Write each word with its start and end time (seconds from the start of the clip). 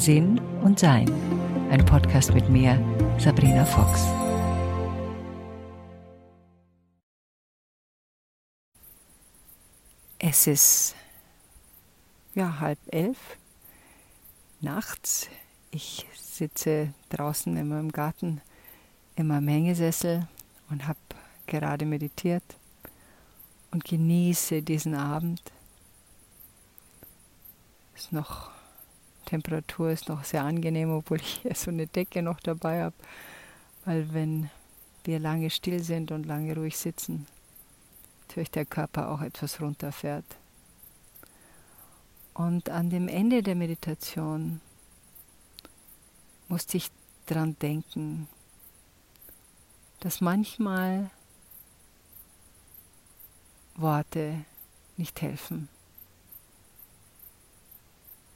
Sinn 0.00 0.40
und 0.62 0.78
Sein. 0.78 1.12
Ein 1.70 1.84
Podcast 1.84 2.32
mit 2.32 2.48
mir, 2.48 2.82
Sabrina 3.18 3.66
Fox. 3.66 4.06
Es 10.18 10.46
ist 10.46 10.94
ja 12.34 12.60
halb 12.60 12.78
elf 12.86 13.18
nachts. 14.62 15.28
Ich 15.70 16.06
sitze 16.18 16.94
draußen 17.10 17.54
in 17.58 17.68
meinem 17.68 17.92
Garten 17.92 18.40
in 19.16 19.26
meinem 19.26 19.48
Hängesessel 19.48 20.26
und 20.70 20.88
habe 20.88 20.98
gerade 21.46 21.84
meditiert 21.84 22.56
und 23.70 23.84
genieße 23.84 24.62
diesen 24.62 24.94
Abend. 24.94 25.42
Es 27.94 28.04
ist 28.04 28.12
noch 28.12 28.59
Temperatur 29.30 29.92
ist 29.92 30.08
noch 30.08 30.24
sehr 30.24 30.42
angenehm, 30.42 30.90
obwohl 30.90 31.18
ich 31.18 31.42
hier 31.42 31.54
so 31.54 31.70
eine 31.70 31.86
Decke 31.86 32.20
noch 32.20 32.40
dabei 32.40 32.82
habe, 32.82 32.96
weil 33.84 34.12
wenn 34.12 34.50
wir 35.04 35.20
lange 35.20 35.50
still 35.50 35.80
sind 35.84 36.10
und 36.10 36.26
lange 36.26 36.56
ruhig 36.56 36.76
sitzen, 36.76 37.28
natürlich 38.22 38.50
der 38.50 38.64
Körper 38.64 39.08
auch 39.08 39.20
etwas 39.20 39.60
runterfährt. 39.60 40.24
Und 42.34 42.70
an 42.70 42.90
dem 42.90 43.06
Ende 43.06 43.44
der 43.44 43.54
Meditation 43.54 44.60
musste 46.48 46.78
ich 46.78 46.90
daran 47.26 47.56
denken, 47.60 48.26
dass 50.00 50.20
manchmal 50.20 51.08
Worte 53.76 54.44
nicht 54.96 55.22
helfen 55.22 55.68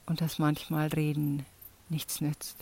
und 0.05 0.21
dass 0.21 0.39
manchmal 0.39 0.87
Reden 0.87 1.45
nichts 1.89 2.21
nützt. 2.21 2.57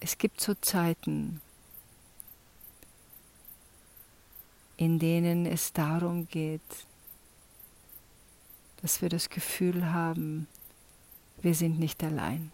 Es 0.00 0.18
gibt 0.18 0.40
so 0.40 0.54
Zeiten, 0.54 1.40
in 4.76 4.98
denen 4.98 5.46
es 5.46 5.72
darum 5.72 6.28
geht, 6.28 6.60
dass 8.82 9.02
wir 9.02 9.08
das 9.08 9.30
Gefühl 9.30 9.86
haben, 9.92 10.46
wir 11.42 11.54
sind 11.54 11.78
nicht 11.78 12.04
allein. 12.04 12.52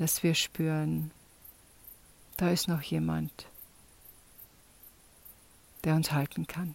Dass 0.00 0.22
wir 0.22 0.34
spüren, 0.34 1.10
da 2.38 2.48
ist 2.48 2.68
noch 2.68 2.80
jemand, 2.80 3.30
der 5.84 5.94
uns 5.94 6.10
halten 6.10 6.46
kann, 6.46 6.74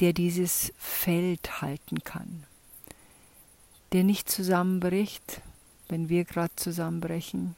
der 0.00 0.14
dieses 0.14 0.72
Feld 0.78 1.60
halten 1.60 2.02
kann, 2.04 2.44
der 3.92 4.02
nicht 4.02 4.30
zusammenbricht, 4.30 5.42
wenn 5.90 6.08
wir 6.08 6.24
gerade 6.24 6.56
zusammenbrechen, 6.56 7.54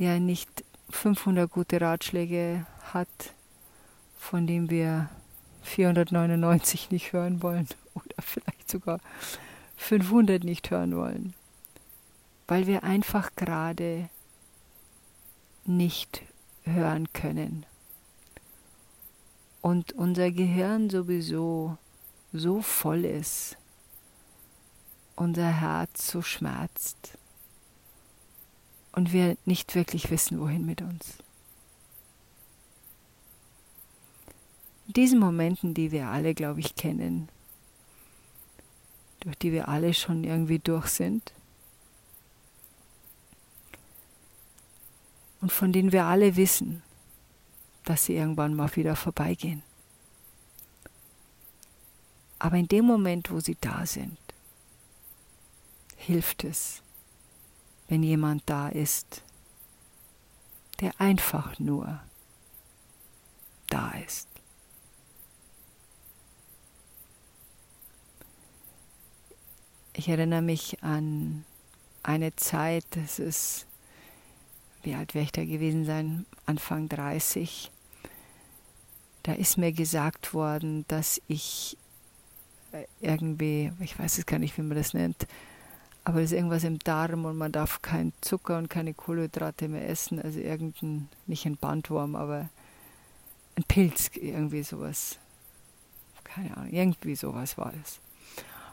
der 0.00 0.20
nicht 0.20 0.50
500 0.90 1.50
gute 1.50 1.80
Ratschläge 1.80 2.66
hat, 2.92 3.32
von 4.18 4.46
denen 4.46 4.68
wir 4.68 5.08
499 5.62 6.90
nicht 6.90 7.14
hören 7.14 7.42
wollen 7.42 7.66
oder 7.94 8.20
vielleicht 8.20 8.70
sogar 8.70 9.00
500 9.80 10.44
nicht 10.44 10.70
hören 10.70 10.94
wollen, 10.96 11.34
weil 12.46 12.66
wir 12.66 12.84
einfach 12.84 13.34
gerade 13.34 14.08
nicht 15.64 16.22
hören 16.64 17.12
können. 17.12 17.66
Und 19.62 19.92
unser 19.92 20.30
Gehirn 20.30 20.90
sowieso 20.90 21.76
so 22.32 22.62
voll 22.62 23.04
ist, 23.04 23.56
unser 25.16 25.48
Herz 25.48 26.10
so 26.10 26.22
schmerzt 26.22 27.18
und 28.92 29.12
wir 29.12 29.36
nicht 29.44 29.74
wirklich 29.74 30.10
wissen, 30.10 30.38
wohin 30.40 30.64
mit 30.64 30.82
uns. 30.82 31.18
In 34.86 34.92
diesen 34.92 35.18
Momenten, 35.18 35.74
die 35.74 35.90
wir 35.90 36.08
alle, 36.08 36.34
glaube 36.34 36.60
ich, 36.60 36.76
kennen, 36.76 37.28
durch 39.20 39.36
die 39.36 39.52
wir 39.52 39.68
alle 39.68 39.94
schon 39.94 40.24
irgendwie 40.24 40.58
durch 40.58 40.88
sind 40.88 41.32
und 45.40 45.52
von 45.52 45.72
denen 45.72 45.92
wir 45.92 46.04
alle 46.04 46.36
wissen, 46.36 46.82
dass 47.84 48.04
sie 48.04 48.16
irgendwann 48.16 48.54
mal 48.54 48.74
wieder 48.76 48.96
vorbeigehen. 48.96 49.62
Aber 52.38 52.56
in 52.56 52.68
dem 52.68 52.86
Moment, 52.86 53.30
wo 53.30 53.40
sie 53.40 53.56
da 53.60 53.84
sind, 53.84 54.18
hilft 55.96 56.44
es, 56.44 56.82
wenn 57.88 58.02
jemand 58.02 58.42
da 58.46 58.68
ist, 58.68 59.22
der 60.80 60.98
einfach 60.98 61.58
nur 61.58 62.00
da 63.68 63.90
ist. 63.92 64.29
Ich 69.92 70.08
erinnere 70.08 70.42
mich 70.42 70.82
an 70.82 71.44
eine 72.02 72.34
Zeit, 72.36 72.84
das 72.90 73.18
ist, 73.18 73.66
wie 74.82 74.94
alt 74.94 75.14
wäre 75.14 75.24
ich 75.24 75.32
da 75.32 75.44
gewesen 75.44 75.84
sein, 75.84 76.26
Anfang 76.46 76.88
30. 76.88 77.70
Da 79.24 79.32
ist 79.32 79.58
mir 79.58 79.72
gesagt 79.72 80.32
worden, 80.32 80.84
dass 80.88 81.20
ich 81.28 81.76
äh, 82.72 82.84
irgendwie, 83.00 83.72
ich 83.80 83.98
weiß 83.98 84.18
es 84.18 84.26
gar 84.26 84.38
nicht, 84.38 84.56
wie 84.56 84.62
man 84.62 84.76
das 84.76 84.94
nennt, 84.94 85.26
aber 86.04 86.20
es 86.20 86.30
ist 86.30 86.36
irgendwas 86.36 86.64
im 86.64 86.78
Darm 86.78 87.24
und 87.24 87.36
man 87.36 87.52
darf 87.52 87.82
keinen 87.82 88.12
Zucker 88.20 88.56
und 88.58 88.70
keine 88.70 88.94
Kohlenhydrate 88.94 89.68
mehr 89.68 89.88
essen. 89.88 90.20
Also 90.20 90.38
irgendein, 90.38 91.08
nicht 91.26 91.44
ein 91.44 91.56
Bandwurm, 91.56 92.16
aber 92.16 92.48
ein 93.56 93.64
Pilz, 93.64 94.10
irgendwie 94.14 94.62
sowas. 94.62 95.18
Keine 96.24 96.56
Ahnung, 96.56 96.72
irgendwie 96.72 97.16
sowas 97.16 97.58
war 97.58 97.74
es. 97.84 98.00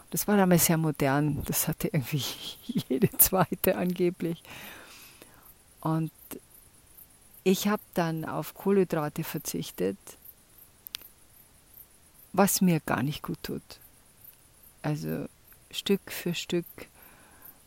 Das 0.09 0.27
war 0.27 0.37
damals 0.37 0.65
sehr 0.65 0.77
modern. 0.77 1.43
Das 1.45 1.67
hatte 1.67 1.87
irgendwie 1.87 2.23
jede 2.89 3.09
zweite 3.17 3.77
angeblich. 3.77 4.41
Und 5.81 6.11
ich 7.43 7.67
habe 7.67 7.81
dann 7.93 8.25
auf 8.25 8.53
Kohlenhydrate 8.53 9.23
verzichtet, 9.23 9.97
was 12.33 12.61
mir 12.61 12.79
gar 12.81 13.03
nicht 13.03 13.23
gut 13.23 13.41
tut. 13.43 13.79
Also 14.81 15.27
Stück 15.71 16.11
für 16.11 16.33
Stück 16.33 16.65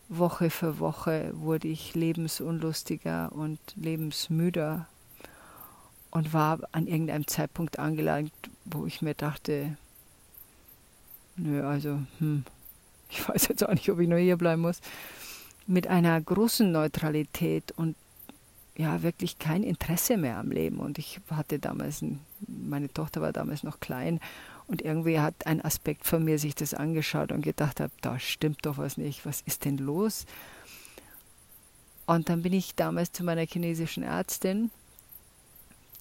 Woche 0.08 0.50
für 0.50 0.80
Woche 0.80 1.30
wurde 1.34 1.68
ich 1.68 1.94
lebensunlustiger 1.94 3.30
und 3.32 3.60
lebensmüder 3.76 4.86
und 6.10 6.32
war 6.32 6.58
an 6.72 6.88
irgendeinem 6.88 7.28
Zeitpunkt 7.28 7.78
angelangt, 7.78 8.32
wo 8.64 8.86
ich 8.86 9.02
mir 9.02 9.14
dachte, 9.14 9.76
nö, 11.42 11.66
also, 11.66 11.98
hm, 12.18 12.44
ich 13.10 13.28
weiß 13.28 13.48
jetzt 13.48 13.66
auch 13.66 13.74
nicht, 13.74 13.90
ob 13.90 14.00
ich 14.00 14.08
nur 14.08 14.18
hier 14.18 14.36
bleiben 14.36 14.62
muss, 14.62 14.80
mit 15.66 15.86
einer 15.86 16.20
großen 16.20 16.70
Neutralität 16.70 17.72
und 17.72 17.96
ja, 18.76 19.02
wirklich 19.02 19.38
kein 19.38 19.62
Interesse 19.62 20.16
mehr 20.16 20.38
am 20.38 20.50
Leben. 20.50 20.78
Und 20.78 20.98
ich 20.98 21.20
hatte 21.30 21.58
damals, 21.58 22.00
ein, 22.02 22.20
meine 22.46 22.92
Tochter 22.92 23.20
war 23.20 23.32
damals 23.32 23.62
noch 23.62 23.78
klein 23.80 24.20
und 24.68 24.82
irgendwie 24.82 25.20
hat 25.20 25.46
ein 25.46 25.62
Aspekt 25.62 26.06
von 26.06 26.24
mir 26.24 26.38
sich 26.38 26.54
das 26.54 26.72
angeschaut 26.72 27.30
und 27.32 27.42
gedacht 27.42 27.80
hat, 27.80 27.90
da 28.00 28.18
stimmt 28.18 28.64
doch 28.64 28.78
was 28.78 28.96
nicht, 28.96 29.26
was 29.26 29.42
ist 29.42 29.64
denn 29.64 29.76
los? 29.76 30.24
Und 32.06 32.28
dann 32.28 32.42
bin 32.42 32.52
ich 32.52 32.74
damals 32.74 33.12
zu 33.12 33.22
meiner 33.22 33.46
chinesischen 33.46 34.02
Ärztin, 34.02 34.70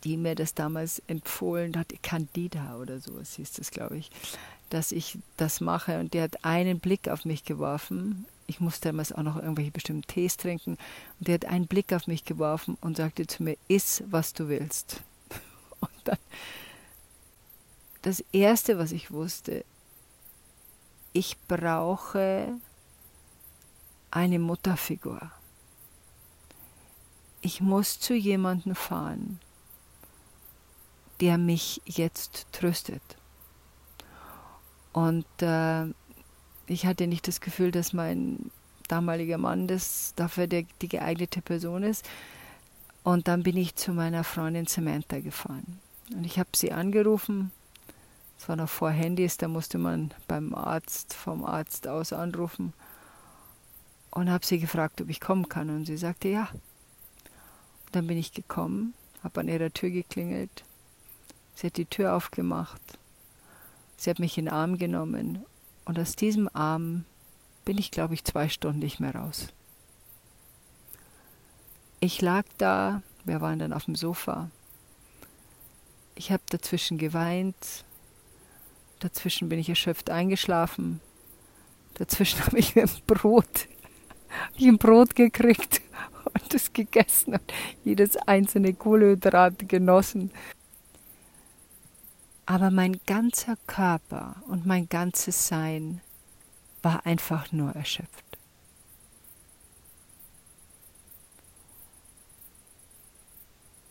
die 0.04 0.18
mir 0.18 0.36
das 0.36 0.54
damals 0.54 1.02
empfohlen 1.08 1.76
hat, 1.78 1.94
Candida 2.02 2.78
oder 2.78 3.00
sowas 3.00 3.36
hieß 3.36 3.54
das, 3.54 3.72
glaube 3.72 3.98
ich, 3.98 4.10
dass 4.70 4.92
ich 4.92 5.18
das 5.38 5.62
mache. 5.62 6.00
Und 6.00 6.14
die 6.14 6.22
hat 6.22 6.46
einen 6.46 6.80
Blick 6.80 7.10
auf 7.10 7.26
mich 7.26 7.44
geworfen. 7.44 8.26
Ich 8.48 8.60
musste 8.60 8.90
damals 8.90 9.12
auch 9.12 9.24
noch 9.24 9.36
irgendwelche 9.36 9.72
bestimmten 9.72 10.08
Tees 10.08 10.38
trinken. 10.38 10.78
Und 11.20 11.28
die 11.28 11.34
hat 11.34 11.46
einen 11.46 11.68
Blick 11.68 11.94
auf 11.94 12.08
mich 12.08 12.26
geworfen 12.26 12.78
und 12.82 12.98
sagte 12.98 13.28
zu 13.28 13.44
mir, 13.44 13.58
iss, 13.68 14.04
was 14.10 14.34
du 14.34 14.48
willst. 14.48 15.02
Und 15.80 15.92
dann 16.06 16.18
das 18.02 18.24
Erste, 18.32 18.78
was 18.78 18.92
ich 18.92 19.12
wusste, 19.12 19.66
ich 21.12 21.38
brauche 21.48 22.58
eine 24.12 24.40
Mutterfigur. 24.40 25.32
Ich 27.42 27.62
muss 27.62 28.00
zu 28.00 28.14
jemandem 28.14 28.76
fahren, 28.76 29.40
der 31.20 31.38
mich 31.38 31.82
jetzt 31.86 32.48
tröstet. 32.52 33.02
Und 34.94 35.26
äh, 35.42 35.86
ich 36.68 36.86
hatte 36.86 37.08
nicht 37.08 37.28
das 37.28 37.42
Gefühl, 37.42 37.72
dass 37.72 37.94
mein 37.94 38.52
damalige 38.88 39.38
Mann 39.38 39.68
das 39.68 40.14
dafür 40.16 40.48
der, 40.48 40.66
die 40.82 40.90
geeignete 40.90 41.42
Person 41.42 41.84
ist. 41.84 42.08
Und 43.04 43.28
dann 43.28 43.44
bin 43.44 43.58
ich 43.58 43.76
zu 43.76 43.94
meiner 43.94 44.24
Freundin 44.24 44.68
Samantha 44.68 45.20
gefahren. 45.20 45.80
Und 46.14 46.26
ich 46.26 46.38
habe 46.38 46.50
sie 46.56 46.72
angerufen. 46.72 47.52
Es 48.38 48.48
war 48.50 48.56
noch 48.56 48.70
vor 48.70 48.90
Handys, 48.90 49.38
da 49.38 49.48
musste 49.48 49.78
man 49.78 50.14
beim 50.28 50.54
Arzt, 50.54 51.14
vom 51.14 51.44
Arzt 51.44 51.88
aus 51.88 52.14
anrufen. 52.14 52.74
Und 54.12 54.30
habe 54.30 54.46
sie 54.46 54.60
gefragt, 54.60 55.02
ob 55.02 55.10
ich 55.10 55.20
kommen 55.20 55.50
kann. 55.50 55.70
Und 55.70 55.86
sie 55.86 55.98
sagte 55.98 56.30
ja. 56.30 56.50
Und 56.52 57.96
dann 57.96 58.08
bin 58.08 58.18
ich 58.18 58.32
gekommen, 58.32 58.94
habe 59.24 59.40
an 59.40 59.48
ihrer 59.48 59.72
Tür 59.72 59.90
geklingelt. 59.90 60.64
Sie 61.56 61.68
hat 61.68 61.78
die 61.78 61.86
Tür 61.86 62.16
aufgemacht. 62.16 62.99
Sie 64.00 64.10
hat 64.10 64.20
mich 64.20 64.38
in 64.38 64.46
den 64.46 64.54
Arm 64.54 64.78
genommen. 64.78 65.46
Und 65.84 66.00
aus 66.00 66.16
diesem 66.16 66.50
Arm 66.54 67.04
bin 67.66 67.78
ich, 67.78 67.92
glaube 67.92 68.14
ich, 68.14 68.24
zwei 68.24 68.48
Stunden 68.48 68.80
nicht 68.80 69.02
mehr 69.02 69.14
raus. 69.14 69.48
Ich 72.00 72.22
lag 72.22 72.46
da, 72.58 73.04
wir 73.26 73.42
waren 73.42 73.60
dann 73.60 73.74
auf 73.74 73.84
dem 73.86 73.96
Sofa. 73.96 74.50
Ich 76.16 76.32
habe 76.32 76.44
dazwischen 76.50 76.98
geweint, 76.98 77.84
dazwischen 79.00 79.50
bin 79.50 79.60
ich 79.60 79.68
erschöpft 79.68 80.10
eingeschlafen, 80.10 81.02
dazwischen 81.96 82.40
habe 82.46 82.58
ich 82.58 82.78
ein 82.78 82.90
Brot, 83.06 83.68
ich 84.56 84.66
ein 84.66 84.78
Brot 84.78 85.14
gekriegt 85.14 85.82
und 86.24 86.54
es 86.54 86.72
gegessen 86.72 87.34
und 87.34 87.54
jedes 87.84 88.16
einzelne 88.16 88.74
Kohlenhydrat 88.74 89.68
genossen. 89.68 90.32
Aber 92.50 92.72
mein 92.72 93.00
ganzer 93.06 93.58
Körper 93.68 94.38
und 94.48 94.66
mein 94.66 94.90
ganzes 94.90 95.48
Sein 95.48 96.02
war 96.82 97.06
einfach 97.06 97.52
nur 97.52 97.76
erschöpft. 97.76 98.26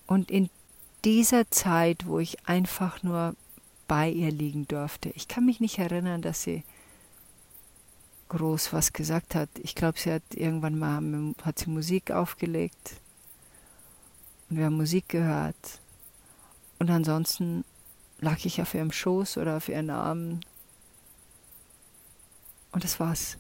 Und 0.08 0.32
in 0.32 0.50
dieser 1.04 1.48
Zeit, 1.52 2.04
wo 2.08 2.18
ich 2.18 2.48
einfach 2.48 3.04
nur 3.04 3.36
bei 3.86 4.10
ihr 4.10 4.32
liegen 4.32 4.66
durfte, 4.66 5.10
ich 5.10 5.28
kann 5.28 5.46
mich 5.46 5.60
nicht 5.60 5.78
erinnern, 5.78 6.20
dass 6.20 6.42
sie 6.42 6.64
groß 8.28 8.72
was 8.72 8.92
gesagt 8.92 9.36
hat. 9.36 9.50
Ich 9.62 9.76
glaube, 9.76 10.00
sie 10.00 10.10
hat 10.10 10.34
irgendwann 10.34 10.76
mal 10.76 11.00
hat 11.44 11.60
sie 11.60 11.70
Musik 11.70 12.10
aufgelegt 12.10 12.96
und 14.50 14.56
wir 14.56 14.64
haben 14.64 14.76
Musik 14.76 15.08
gehört. 15.08 15.78
Und 16.80 16.90
ansonsten 16.90 17.64
lag 18.20 18.44
ich 18.44 18.60
auf 18.60 18.74
ihrem 18.74 18.92
Schoß 18.92 19.38
oder 19.38 19.56
auf 19.56 19.68
ihren 19.68 19.90
Armen. 19.90 20.40
Und 22.72 22.84
das 22.84 23.00
war's. 23.00 23.38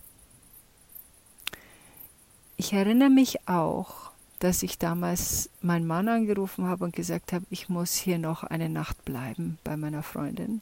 Ich 2.56 2.72
erinnere 2.72 3.10
mich 3.10 3.48
auch, 3.48 4.10
dass 4.38 4.62
ich 4.62 4.78
damals 4.78 5.50
meinen 5.60 5.86
Mann 5.86 6.08
angerufen 6.08 6.66
habe 6.66 6.84
und 6.84 6.94
gesagt 6.94 7.32
habe, 7.32 7.44
ich 7.50 7.68
muss 7.68 7.94
hier 7.94 8.18
noch 8.18 8.44
eine 8.44 8.68
Nacht 8.68 9.04
bleiben 9.04 9.58
bei 9.64 9.76
meiner 9.76 10.02
Freundin. 10.02 10.60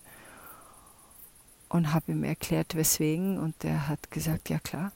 Und 1.69 1.93
habe 1.93 2.13
ihm 2.13 2.25
erklärt, 2.25 2.75
weswegen. 2.75 3.39
Und 3.39 3.65
er 3.65 3.89
hat 3.89 4.11
gesagt, 4.11 4.49
ja 4.51 4.59
klar. 4.59 4.93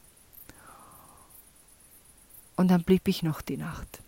Und 2.57 2.69
dann 2.69 2.85
blieb 2.85 3.09
ich 3.09 3.23
noch 3.23 3.41
die 3.43 3.57
Nacht. 3.57 4.03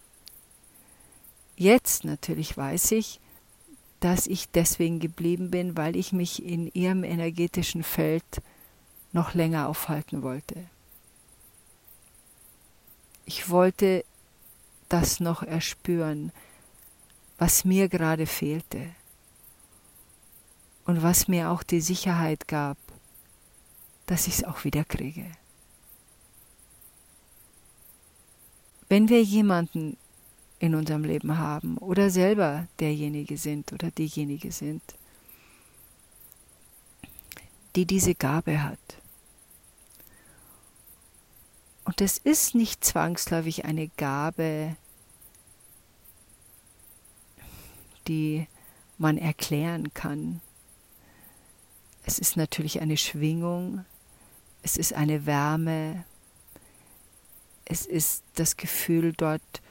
Jetzt 1.57 2.05
natürlich 2.05 2.57
weiß 2.57 2.93
ich, 2.93 3.21
dass 4.03 4.27
ich 4.27 4.51
deswegen 4.51 4.99
geblieben 4.99 5.53
bin, 5.53 5.77
weil 5.77 5.95
ich 5.95 6.13
mich 6.13 6.45
in 6.45 6.67
ihrem 6.73 7.05
energetischen 7.05 7.85
Feld 7.85 8.43
noch 9.13 9.33
länger 9.33 9.69
aufhalten 9.69 10.23
wollte. 10.23 10.57
Ich 13.27 13.49
wollte 13.49 14.05
das 14.89 15.21
noch 15.21 15.45
erspüren, 15.45 16.33
was 17.39 17.65
mir 17.65 17.89
gerade 17.89 18.27
fehlte 18.27 18.91
und 20.85 21.05
was 21.05 21.29
mir 21.29 21.51
auch 21.51 21.63
die 21.63 21.81
Sicherheit 21.81 22.49
gab, 22.49 22.79
dass 24.07 24.27
ich 24.27 24.35
es 24.35 24.45
auch 24.45 24.65
wieder 24.65 24.85
kriege. 24.85 25.31
Wenn 28.89 29.09
wir 29.09 29.23
jemanden 29.23 29.97
in 30.63 30.77
unserem 30.77 31.03
Leben 31.03 31.39
haben 31.39 31.77
oder 31.79 32.09
selber 32.09 32.69
derjenige 32.79 33.37
sind 33.37 33.73
oder 33.73 33.91
diejenige 33.91 34.53
sind, 34.53 34.83
die 37.75 37.85
diese 37.85 38.15
Gabe 38.15 38.63
hat, 38.63 38.79
und 41.85 42.01
es 42.01 42.19
ist 42.19 42.55
nicht 42.55 42.85
zwangsläufig 42.85 43.65
eine 43.65 43.89
Gabe, 43.89 44.77
die 48.07 48.47
man 48.99 49.19
erklären 49.19 49.93
kann. 49.93 50.41
Es 52.05 52.19
ist 52.19 52.37
natürlich 52.37 52.81
eine 52.81 52.97
Schwingung, 52.97 53.85
es 54.63 54.77
ist 54.77 54.93
eine 54.93 55.27
Wärme, 55.27 56.05
es 57.65 57.85
ist 57.87 58.23
das 58.35 58.57
Gefühl, 58.57 59.13
dort 59.13 59.62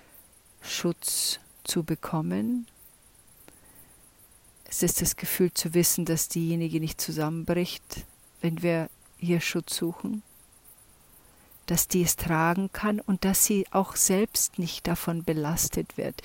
Schutz 0.62 1.40
zu 1.64 1.84
bekommen. 1.84 2.68
Es 4.66 4.84
ist 4.84 5.02
das 5.02 5.16
Gefühl 5.16 5.52
zu 5.54 5.74
wissen, 5.74 6.06
dass 6.06 6.30
diejenige 6.30 6.80
nicht 6.80 7.02
zusammenbricht, 7.02 8.06
wenn 8.42 8.62
wir 8.62 8.90
hier 9.18 9.42
Schutz 9.42 9.76
suchen 9.76 10.24
dass 11.72 11.88
die 11.88 12.02
es 12.02 12.18
tragen 12.18 12.70
kann 12.74 13.00
und 13.00 13.24
dass 13.24 13.46
sie 13.46 13.66
auch 13.72 13.96
selbst 13.96 14.60
nicht 14.60 14.88
davon 14.88 15.24
belastet 15.24 15.96
wird. 15.96 16.22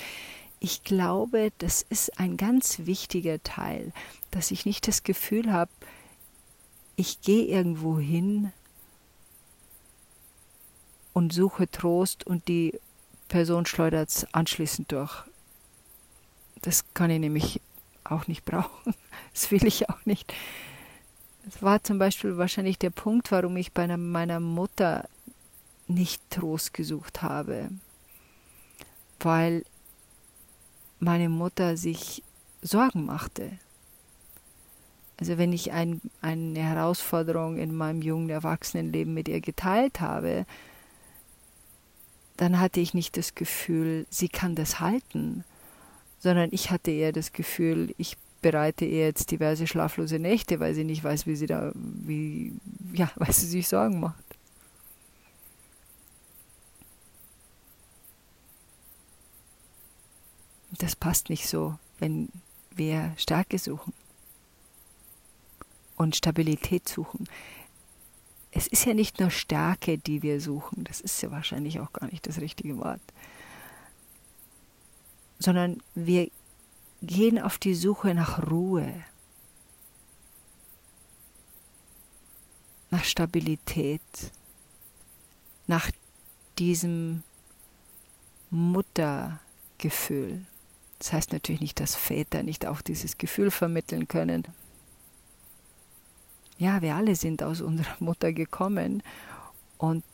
Ich 0.58 0.82
glaube, 0.82 1.52
das 1.58 1.82
ist 1.82 2.18
ein 2.18 2.36
ganz 2.36 2.80
wichtiger 2.80 3.40
Teil, 3.44 3.92
dass 4.32 4.50
ich 4.50 4.66
nicht 4.66 4.88
das 4.88 5.04
Gefühl 5.04 5.52
habe, 5.52 5.70
ich 6.96 7.20
gehe 7.20 7.44
irgendwo 7.44 8.00
hin 8.00 8.52
und 11.12 11.32
suche 11.32 11.70
Trost 11.70 12.26
und 12.26 12.48
die 12.48 12.80
Person 13.28 13.66
schleudert 13.66 14.08
es 14.08 14.34
anschließend 14.34 14.92
durch. 14.92 15.24
Das 16.62 16.84
kann 16.94 17.10
ich 17.10 17.20
nämlich 17.20 17.60
auch 18.04 18.26
nicht 18.26 18.44
brauchen. 18.44 18.94
Das 19.32 19.50
will 19.50 19.66
ich 19.66 19.90
auch 19.90 20.06
nicht. 20.06 20.32
Das 21.44 21.62
war 21.62 21.82
zum 21.82 21.98
Beispiel 21.98 22.38
wahrscheinlich 22.38 22.78
der 22.78 22.90
Punkt, 22.90 23.30
warum 23.30 23.56
ich 23.56 23.72
bei 23.72 23.86
meiner 23.96 24.40
Mutter 24.40 25.08
nicht 25.86 26.22
Trost 26.30 26.72
gesucht 26.72 27.22
habe, 27.22 27.68
weil 29.20 29.64
meine 30.98 31.28
Mutter 31.28 31.76
sich 31.76 32.22
Sorgen 32.62 33.04
machte. 33.04 33.58
Also 35.18 35.38
wenn 35.38 35.52
ich 35.52 35.72
ein, 35.72 36.00
eine 36.20 36.60
Herausforderung 36.60 37.58
in 37.58 37.74
meinem 37.74 38.02
jungen 38.02 38.30
Erwachsenenleben 38.30 39.14
mit 39.14 39.28
ihr 39.28 39.40
geteilt 39.40 40.00
habe, 40.00 40.46
dann 42.36 42.60
hatte 42.60 42.80
ich 42.80 42.94
nicht 42.94 43.16
das 43.16 43.34
Gefühl, 43.34 44.06
sie 44.10 44.28
kann 44.28 44.54
das 44.54 44.80
halten, 44.80 45.44
sondern 46.18 46.50
ich 46.52 46.70
hatte 46.70 46.90
eher 46.90 47.12
das 47.12 47.32
Gefühl, 47.32 47.94
ich 47.98 48.16
bereite 48.42 48.84
ihr 48.84 49.06
jetzt 49.06 49.30
diverse 49.30 49.66
schlaflose 49.66 50.18
Nächte, 50.18 50.60
weil 50.60 50.74
sie 50.74 50.84
nicht 50.84 51.02
weiß, 51.02 51.26
wie 51.26 51.36
sie 51.36 51.46
da, 51.46 51.72
wie, 51.74 52.52
ja, 52.92 53.10
weil 53.16 53.32
sie 53.32 53.46
sich 53.46 53.68
Sorgen 53.68 54.00
macht. 54.00 54.26
das 60.78 60.96
passt 60.96 61.30
nicht 61.30 61.48
so, 61.48 61.78
wenn 61.98 62.28
wir 62.70 63.12
Stärke 63.16 63.58
suchen 63.58 63.92
und 65.96 66.16
Stabilität 66.16 66.88
suchen. 66.88 67.26
Es 68.56 68.66
ist 68.66 68.86
ja 68.86 68.94
nicht 68.94 69.20
nur 69.20 69.30
Stärke, 69.30 69.98
die 69.98 70.22
wir 70.22 70.40
suchen, 70.40 70.84
das 70.84 71.02
ist 71.02 71.20
ja 71.20 71.30
wahrscheinlich 71.30 71.78
auch 71.78 71.92
gar 71.92 72.06
nicht 72.10 72.26
das 72.26 72.40
richtige 72.40 72.78
Wort, 72.78 73.02
sondern 75.38 75.82
wir 75.94 76.30
gehen 77.02 77.38
auf 77.38 77.58
die 77.58 77.74
Suche 77.74 78.14
nach 78.14 78.50
Ruhe, 78.50 79.04
nach 82.90 83.04
Stabilität, 83.04 84.00
nach 85.66 85.90
diesem 86.58 87.24
Muttergefühl. 88.48 90.46
Das 90.98 91.12
heißt 91.12 91.34
natürlich 91.34 91.60
nicht, 91.60 91.78
dass 91.78 91.94
Väter 91.94 92.42
nicht 92.42 92.64
auch 92.64 92.80
dieses 92.80 93.18
Gefühl 93.18 93.50
vermitteln 93.50 94.08
können. 94.08 94.44
Ja, 96.58 96.80
wir 96.82 96.94
alle 96.94 97.16
sind 97.16 97.42
aus 97.42 97.60
unserer 97.60 97.94
Mutter 98.00 98.32
gekommen 98.32 99.02
und 99.78 100.04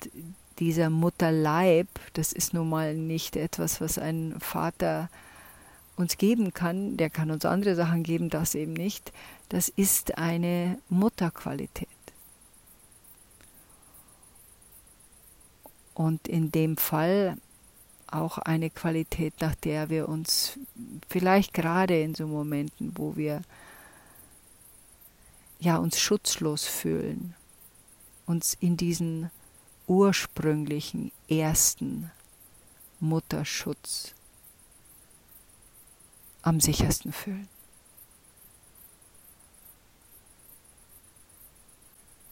dieser 0.59 0.91
Mutterleib, 0.91 1.89
das 2.13 2.33
ist 2.33 2.55
nun 2.55 2.69
mal 2.69 2.95
nicht 2.95 3.37
etwas, 3.37 3.81
was 3.81 3.99
ein 3.99 4.35
Vater 4.39 5.09
uns 5.97 6.19
geben 6.19 6.53
kann, 6.53 6.97
der 6.97 7.11
kann 7.11 7.31
uns 7.31 7.45
andere 7.45 7.75
Sachen 7.75 8.03
geben, 8.03 8.31
das 8.31 8.55
eben 8.55 8.73
nicht. 8.73 9.13
Das 9.49 9.69
ist 9.69 10.19
eine 10.19 10.79
Mutterqualität. 10.89 11.89
Und 15.95 16.29
in 16.29 16.51
dem 16.51 16.77
Fall 16.77 17.37
auch 18.07 18.39
eine 18.39 18.71
Qualität, 18.71 19.35
nach 19.41 19.55
der 19.55 19.91
wir 19.91 20.09
uns 20.09 20.59
vielleicht 21.09 21.55
gerade 21.55 22.01
in 22.01 22.15
so 22.15 22.27
Momenten, 22.27 22.93
wo 22.97 23.17
wir 23.17 23.43
ja 25.63 25.77
uns 25.77 25.99
schutzlos 26.01 26.67
fühlen, 26.67 27.35
uns 28.27 28.57
in 28.59 28.77
diesen 28.77 29.31
ursprünglichen 29.87 31.13
ersten 31.29 32.11
Mutterschutz 32.99 34.15
am 36.43 36.61
sichersten 36.61 37.13
fühlen. 37.13 37.49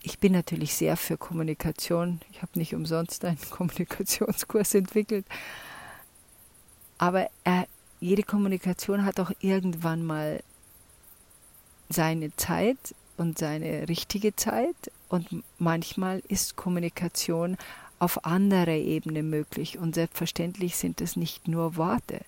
Ich 0.02 0.18
bin 0.18 0.32
natürlich 0.32 0.74
sehr 0.74 0.96
für 0.96 1.16
Kommunikation. 1.16 2.20
Ich 2.32 2.42
habe 2.42 2.58
nicht 2.58 2.74
umsonst 2.74 3.24
einen 3.24 3.38
Kommunikationskurs 3.50 4.74
entwickelt. 4.74 5.26
Aber 6.98 7.30
er, 7.44 7.68
jede 8.00 8.24
Kommunikation 8.24 9.04
hat 9.04 9.20
auch 9.20 9.30
irgendwann 9.40 10.04
mal 10.04 10.42
seine 11.90 12.34
Zeit 12.36 12.94
und 13.20 13.36
seine 13.36 13.86
richtige 13.88 14.34
Zeit. 14.34 14.90
Und 15.10 15.44
manchmal 15.58 16.22
ist 16.28 16.56
Kommunikation 16.56 17.58
auf 17.98 18.24
anderer 18.24 18.68
Ebene 18.68 19.22
möglich. 19.22 19.78
Und 19.78 19.94
selbstverständlich 19.94 20.76
sind 20.76 21.02
es 21.02 21.16
nicht 21.16 21.46
nur 21.46 21.76
Worte. 21.76 22.22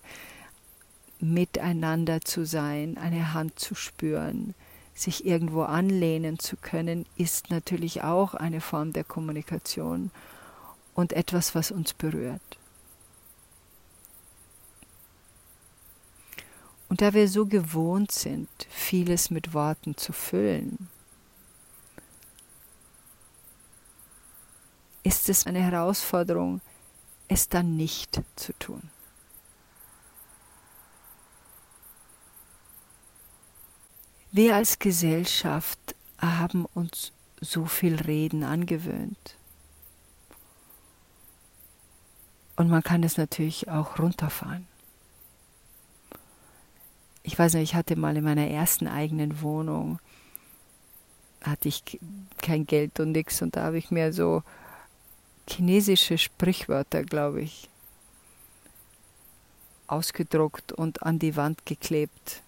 Miteinander 1.19 2.21
zu 2.21 2.45
sein, 2.45 2.97
eine 2.97 3.33
Hand 3.33 3.57
zu 3.57 3.73
spüren, 3.73 4.53
sich 4.93 5.25
irgendwo 5.25 5.63
anlehnen 5.63 6.37
zu 6.37 6.57
können, 6.57 7.07
ist 7.17 7.49
natürlich 7.49 8.03
auch 8.03 8.35
eine 8.35 8.61
Form 8.61 8.93
der 8.93 9.03
Kommunikation 9.03 10.11
und 10.93 11.13
etwas, 11.13 11.55
was 11.55 11.71
uns 11.71 11.93
berührt. 11.93 12.41
Und 16.93 17.01
da 17.01 17.11
wir 17.15 17.27
so 17.27 17.47
gewohnt 17.47 18.11
sind, 18.11 18.47
vieles 18.69 19.31
mit 19.31 19.55
Worten 19.55 19.97
zu 19.97 20.13
füllen, 20.13 20.89
ist 25.01 25.27
es 25.27 25.47
eine 25.47 25.59
Herausforderung, 25.59 26.61
es 27.27 27.49
dann 27.49 27.77
nicht 27.77 28.21
zu 28.35 28.53
tun. 28.59 28.91
Wir 34.31 34.55
als 34.55 34.77
Gesellschaft 34.77 35.95
haben 36.19 36.65
uns 36.75 37.11
so 37.41 37.65
viel 37.65 37.95
Reden 37.95 38.43
angewöhnt. 38.43 39.35
Und 42.55 42.69
man 42.69 42.83
kann 42.83 43.01
es 43.01 43.17
natürlich 43.17 43.67
auch 43.67 43.97
runterfahren. 43.97 44.67
Ich 47.23 47.39
weiß 47.39 47.53
nicht, 47.53 47.63
ich 47.63 47.75
hatte 47.75 47.95
mal 47.95 48.15
in 48.17 48.23
meiner 48.23 48.47
ersten 48.47 48.87
eigenen 48.87 49.41
Wohnung, 49.41 49.99
hatte 51.41 51.69
ich 51.69 51.99
kein 52.41 52.65
Geld 52.65 52.99
und 52.99 53.13
nichts 53.13 53.41
und 53.41 53.55
da 53.55 53.63
habe 53.63 53.77
ich 53.77 53.91
mir 53.91 54.13
so 54.13 54.43
chinesische 55.49 56.17
Sprichwörter, 56.17 57.03
glaube 57.03 57.41
ich, 57.41 57.69
ausgedruckt 59.87 60.71
und 60.71 61.03
an 61.03 61.19
die 61.19 61.35
Wand 61.35 61.65
geklebt 61.65 62.41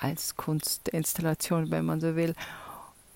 als 0.00 0.36
Kunstinstallation, 0.36 1.70
wenn 1.70 1.84
man 1.84 2.00
so 2.00 2.16
will. 2.16 2.34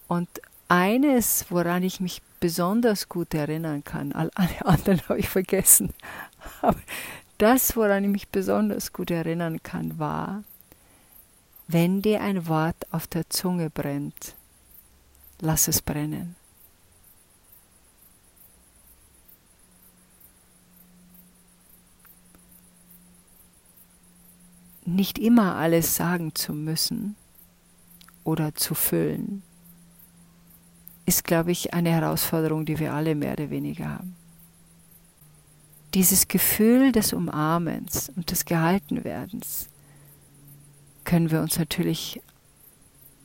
Und 0.08 0.28
eines, 0.68 1.46
woran 1.50 1.82
ich 1.82 2.00
mich 2.00 2.22
besonders 2.40 3.08
gut 3.08 3.34
erinnern 3.34 3.84
kann, 3.84 4.12
alle 4.12 4.30
anderen 4.64 5.00
habe 5.08 5.18
ich 5.18 5.28
vergessen, 5.28 5.92
aber 6.60 6.80
das, 7.42 7.76
woran 7.76 8.04
ich 8.04 8.10
mich 8.10 8.28
besonders 8.28 8.92
gut 8.92 9.10
erinnern 9.10 9.62
kann, 9.62 9.98
war, 9.98 10.44
wenn 11.66 12.00
dir 12.00 12.20
ein 12.20 12.46
Wort 12.46 12.76
auf 12.92 13.06
der 13.06 13.28
Zunge 13.30 13.68
brennt, 13.68 14.36
lass 15.40 15.68
es 15.68 15.82
brennen. 15.82 16.36
nicht 24.84 25.18
immer 25.18 25.56
alles 25.56 25.96
sagen 25.96 26.34
zu 26.34 26.52
müssen 26.52 27.16
oder 28.24 28.54
zu 28.54 28.74
füllen, 28.74 29.42
ist, 31.06 31.24
glaube 31.24 31.52
ich, 31.52 31.72
eine 31.74 31.90
Herausforderung, 31.90 32.64
die 32.64 32.78
wir 32.78 32.92
alle 32.92 33.14
mehr 33.14 33.32
oder 33.32 33.50
weniger 33.50 33.88
haben. 33.88 34.21
Dieses 35.94 36.28
Gefühl 36.28 36.92
des 36.92 37.12
Umarmens 37.12 38.10
und 38.16 38.30
des 38.30 38.44
Gehaltenwerdens 38.44 39.68
können 41.04 41.30
wir 41.30 41.40
uns 41.40 41.58
natürlich 41.58 42.22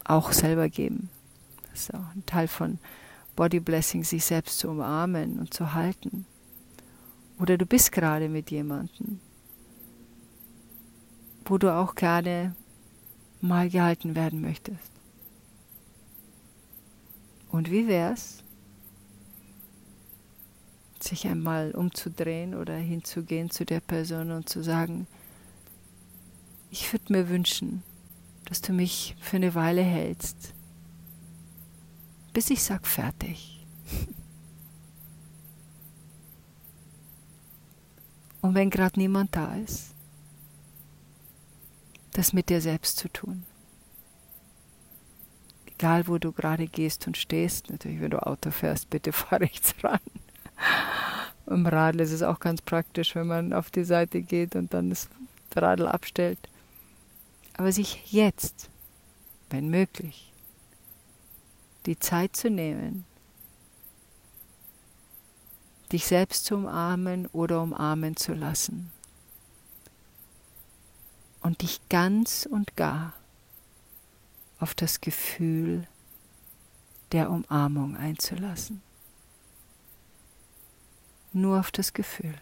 auch 0.03 0.31
selber 0.31 0.67
geben. 0.67 1.09
Das 1.71 1.81
ist 1.83 1.93
auch 1.93 2.15
ein 2.15 2.25
Teil 2.25 2.47
von 2.47 2.79
Body 3.36 3.59
Blessing, 3.59 4.03
sich 4.03 4.25
selbst 4.25 4.59
zu 4.59 4.69
umarmen 4.69 5.39
und 5.39 5.53
zu 5.53 5.74
halten. 5.74 6.25
Oder 7.39 7.57
du 7.57 7.65
bist 7.65 7.91
gerade 7.91 8.29
mit 8.29 8.51
jemandem 8.51 9.19
wo 11.50 11.57
du 11.57 11.74
auch 11.74 11.95
gerne 11.95 12.55
mal 13.41 13.69
gehalten 13.69 14.15
werden 14.15 14.41
möchtest. 14.41 14.91
Und 17.50 17.71
wie 17.71 17.88
wär's, 17.88 18.43
sich 21.07 21.27
einmal 21.27 21.71
umzudrehen 21.71 22.53
oder 22.55 22.75
hinzugehen 22.75 23.49
zu 23.49 23.65
der 23.65 23.79
Person 23.79 24.31
und 24.31 24.49
zu 24.49 24.63
sagen, 24.63 25.07
ich 26.69 26.91
würde 26.93 27.13
mir 27.13 27.29
wünschen, 27.29 27.83
dass 28.45 28.61
du 28.61 28.73
mich 28.73 29.15
für 29.19 29.37
eine 29.37 29.55
Weile 29.55 29.81
hältst, 29.81 30.53
bis 32.33 32.49
ich 32.49 32.61
sag 32.63 32.85
fertig. 32.85 33.65
Und 38.41 38.53
wenn 38.53 38.69
gerade 38.69 38.99
niemand 38.99 39.35
da 39.35 39.55
ist, 39.55 39.93
das 42.13 42.31
mit 42.33 42.49
dir 42.49 42.61
selbst 42.61 42.97
zu 42.97 43.09
tun. 43.09 43.43
Egal, 45.65 46.07
wo 46.07 46.17
du 46.17 46.31
gerade 46.31 46.67
gehst 46.67 47.07
und 47.07 47.17
stehst, 47.17 47.69
natürlich, 47.69 47.99
wenn 47.99 48.11
du 48.11 48.25
Auto 48.25 48.51
fährst, 48.51 48.89
bitte 48.89 49.11
fahr 49.11 49.41
rechts 49.41 49.75
ran. 49.83 49.99
Im 51.47 51.65
Radl 51.65 52.01
ist 52.01 52.11
es 52.11 52.23
auch 52.23 52.39
ganz 52.39 52.61
praktisch, 52.61 53.15
wenn 53.15 53.27
man 53.27 53.53
auf 53.53 53.71
die 53.71 53.85
Seite 53.85 54.21
geht 54.21 54.55
und 54.55 54.73
dann 54.73 54.89
das 54.89 55.09
Radl 55.55 55.87
abstellt. 55.87 56.39
Aber 57.55 57.71
sich 57.71 58.11
jetzt, 58.11 58.69
wenn 59.49 59.69
möglich, 59.69 60.31
die 61.85 61.97
Zeit 61.97 62.35
zu 62.35 62.49
nehmen, 62.49 63.05
dich 65.91 66.05
selbst 66.05 66.45
zu 66.45 66.55
umarmen 66.55 67.27
oder 67.27 67.61
umarmen 67.61 68.17
zu 68.17 68.33
lassen 68.33 68.91
und 71.41 71.61
dich 71.61 71.79
ganz 71.87 72.47
und 72.49 72.75
gar 72.75 73.13
auf 74.59 74.75
das 74.75 74.99
Gefühl 74.99 75.87
der 77.13 77.29
Umarmung 77.29 77.95
einzulassen. 77.95 78.81
Nur 81.34 81.60
auf 81.60 81.72
das 81.72 81.93
Gefühl. 81.93 82.36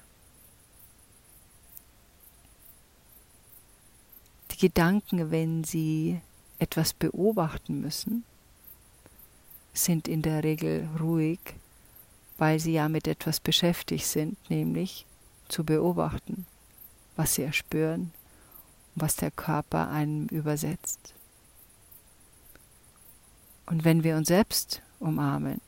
Die 4.52 4.58
Gedanken, 4.58 5.32
wenn 5.32 5.64
sie 5.64 6.22
etwas 6.60 6.94
beobachten 6.94 7.82
müssen, 7.82 8.24
sind 9.74 10.08
in 10.08 10.22
der 10.22 10.44
Regel 10.44 10.88
ruhig, 11.00 11.40
weil 12.38 12.60
sie 12.60 12.74
ja 12.74 12.88
mit 12.88 13.08
etwas 13.08 13.40
beschäftigt 13.40 14.06
sind, 14.06 14.38
nämlich 14.50 15.06
zu 15.50 15.64
beobachten, 15.64 16.46
was 17.16 17.36
sie 17.36 17.44
erspüren, 17.44 18.12
was 18.96 19.18
der 19.18 19.32
Körper 19.32 19.90
einem 19.90 20.28
übersetzt. 20.28 21.14
Und 23.66 23.84
wenn 23.84 24.04
wir 24.04 24.16
uns 24.16 24.28
selbst 24.28 24.82
umarmen, 25.00 25.60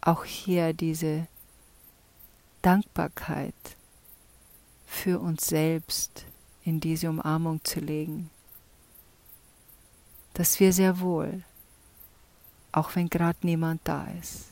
auch 0.00 0.24
hier 0.24 0.72
diese 0.72 1.26
Dankbarkeit 2.64 3.76
für 4.86 5.20
uns 5.20 5.46
selbst 5.46 6.24
in 6.62 6.80
diese 6.80 7.10
Umarmung 7.10 7.62
zu 7.62 7.78
legen, 7.78 8.30
dass 10.32 10.58
wir 10.60 10.72
sehr 10.72 10.98
wohl, 11.00 11.44
auch 12.72 12.96
wenn 12.96 13.10
gerade 13.10 13.38
niemand 13.42 13.82
da 13.84 14.06
ist, 14.18 14.46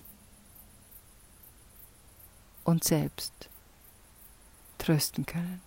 uns 2.64 2.86
selbst 2.86 3.32
trösten 4.76 5.24
können. 5.24 5.62